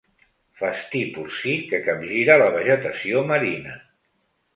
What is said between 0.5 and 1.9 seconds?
Festí porcí que